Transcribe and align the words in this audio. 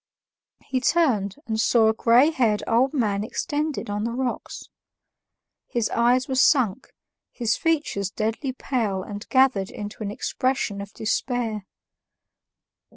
He 0.65 0.81
turned, 0.81 1.35
and 1.45 1.59
saw 1.61 1.87
a 1.89 1.93
gray 1.93 2.31
haired 2.31 2.63
old 2.65 2.91
man 2.91 3.23
extended 3.23 3.87
on 3.87 4.03
the 4.03 4.09
rocks. 4.15 4.63
His 5.67 5.91
eyes 5.91 6.27
were 6.27 6.33
sunk, 6.33 6.87
his 7.31 7.55
features 7.55 8.09
deadly 8.09 8.51
pale 8.51 9.03
and 9.03 9.29
gathered 9.29 9.69
into 9.69 10.01
an 10.01 10.09
expression 10.09 10.81
of 10.81 10.91
despair. 10.93 11.67